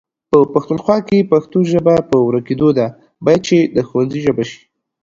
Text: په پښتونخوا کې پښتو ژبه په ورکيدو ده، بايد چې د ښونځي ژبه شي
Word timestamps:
په 0.29 0.37
پښتونخوا 0.53 0.97
کې 1.07 1.27
پښتو 1.31 1.59
ژبه 1.71 1.95
په 2.09 2.17
ورکيدو 2.27 2.69
ده، 2.77 2.87
بايد 3.25 3.41
چې 3.47 3.57
د 3.75 3.77
ښونځي 3.87 4.19
ژبه 4.25 4.43
شي 4.49 4.61